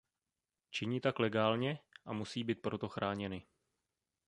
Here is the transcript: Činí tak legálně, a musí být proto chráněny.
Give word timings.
Činí 0.71 1.01
tak 1.01 1.19
legálně, 1.19 1.79
a 2.05 2.13
musí 2.13 2.43
být 2.43 2.61
proto 2.61 2.89
chráněny. 2.89 3.45